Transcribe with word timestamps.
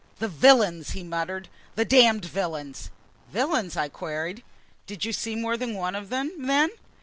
"The 0.17 0.27
villains!" 0.27 0.93
he 0.93 1.03
muttered. 1.03 1.47
"The 1.75 1.85
damned 1.85 2.25
villains!" 2.25 2.89
"Villains?" 3.31 3.77
I 3.77 3.87
queried. 3.87 4.41
"Did 4.87 5.05
you 5.05 5.13
see 5.13 5.35
more 5.35 5.57
than 5.57 5.75
one 5.75 5.93
of 5.93 6.09
them, 6.09 6.31
then?" 6.47 6.71